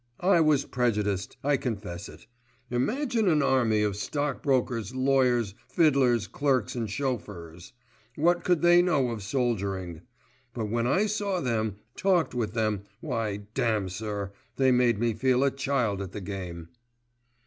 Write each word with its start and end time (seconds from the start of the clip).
I 0.23 0.41
was 0.41 0.65
prejudiced, 0.65 1.37
I 1.43 1.57
confess 1.57 2.09
it. 2.09 2.25
Imagine 2.71 3.27
an 3.27 3.43
army 3.43 3.83
of 3.83 3.95
stockbrokers, 3.95 4.95
lawyers, 4.95 5.53
fiddlers, 5.69 6.25
clerks 6.25 6.73
and 6.73 6.89
chauffeurs. 6.89 7.73
What 8.15 8.43
could 8.43 8.63
they 8.63 8.81
know 8.81 9.11
of 9.11 9.21
soldiering? 9.21 10.01
But 10.55 10.71
when 10.71 10.87
I 10.87 11.05
saw 11.05 11.39
them, 11.39 11.75
talked 11.95 12.33
with 12.33 12.53
them, 12.55 12.81
why 12.99 13.41
damme, 13.53 13.89
sir, 13.89 14.31
they 14.55 14.71
made 14.71 14.97
me 14.97 15.13
feel 15.13 15.43
a 15.43 15.51
child 15.51 16.01
at 16.01 16.13
the 16.13 16.21
game." 16.21 16.69